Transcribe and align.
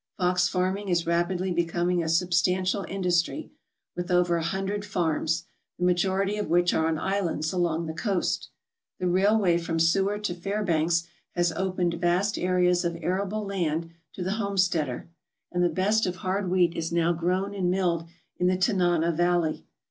Fox 0.17 0.49
fanning 0.49 0.89
is 0.89 1.05
rapidly 1.05 1.51
becoming 1.51 2.01
a 2.01 2.09
substantial 2.09 2.83
industry, 2.89 3.51
with 3.95 4.09
over 4.09 4.35
a 4.35 4.41
hundred 4.41 4.83
farms, 4.83 5.45
the 5.77 5.85
majority 5.85 6.37
of 6.37 6.49
which 6.49 6.73
are 6.73 6.87
on 6.87 6.97
islands 6.97 7.53
along 7.53 7.85
the 7.85 7.93
coast. 7.93 8.49
The 8.99 9.05
railway 9.07 9.59
from 9.59 9.77
Seward 9.77 10.23
to 10.23 10.33
Fairbanks 10.33 11.05
has 11.35 11.51
opened 11.51 11.93
vast 12.01 12.39
areas 12.39 12.83
of 12.83 12.95
arable 12.99 13.45
land 13.45 13.91
to 14.13 14.23
the 14.23 14.31
homesteader, 14.41 15.07
and 15.51 15.63
the 15.63 15.69
best 15.69 16.07
of 16.07 16.15
hard 16.15 16.49
wheat 16.49 16.75
is 16.75 16.91
now 16.91 17.13
grown 17.13 17.53
and 17.53 17.69
milled 17.69 18.07
in 18.37 18.47
the 18.47 18.57
Tanana 18.57 19.11
Valley. 19.11 19.67